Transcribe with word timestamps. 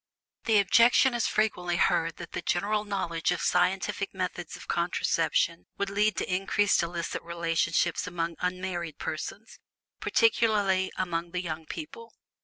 The 0.45 0.57
objection 0.57 1.13
is 1.13 1.27
frequently 1.27 1.77
heard 1.77 2.15
that 2.17 2.31
the 2.31 2.41
general 2.41 2.85
knowledge 2.85 3.29
of 3.31 3.39
scientific 3.39 4.15
methods 4.15 4.55
of 4.55 4.67
contraception 4.67 5.67
would 5.77 5.91
lead 5.91 6.15
to 6.17 6.33
increased 6.35 6.81
illicit 6.81 7.21
relations 7.21 7.85
among 8.07 8.35
unmarried 8.39 8.97
persons, 8.97 9.59
particularly 9.99 10.91
among 10.97 11.33
the 11.33 11.43
young 11.43 11.67
people. 11.67 12.13